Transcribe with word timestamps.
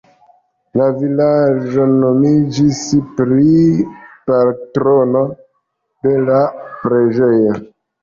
La 0.79 0.87
vilaĝo 1.01 1.85
nomiĝis 1.91 2.81
pri 3.21 3.55
patrono 4.33 5.25
de 6.11 6.19
la 6.27 6.45
preĝejo. 6.85 7.59